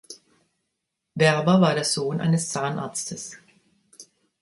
[1.13, 3.37] Werber war der Sohn eines Zahnarztes.